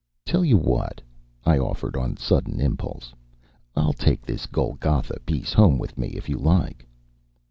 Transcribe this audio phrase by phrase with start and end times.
[0.25, 0.99] "Tell you what,"
[1.45, 3.13] I offered on sudden impulse;
[3.75, 6.87] "I'll take this Golgotha piece home with me, if you like."